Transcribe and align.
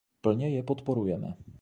Plně 0.21 0.49
je 0.55 0.63
podporujeme. 0.63 1.35